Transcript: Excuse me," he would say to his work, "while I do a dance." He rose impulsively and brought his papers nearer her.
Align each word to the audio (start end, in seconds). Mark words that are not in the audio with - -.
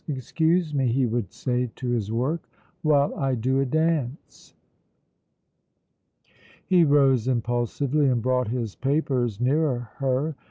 Excuse 0.07 0.73
me," 0.73 0.87
he 0.91 1.05
would 1.05 1.31
say 1.31 1.69
to 1.75 1.89
his 1.91 2.11
work, 2.11 2.49
"while 2.81 3.13
I 3.13 3.35
do 3.35 3.59
a 3.59 3.67
dance." 3.67 4.55
He 6.65 6.83
rose 6.83 7.27
impulsively 7.27 8.07
and 8.07 8.19
brought 8.19 8.47
his 8.47 8.73
papers 8.73 9.39
nearer 9.39 9.89
her. 9.97 10.35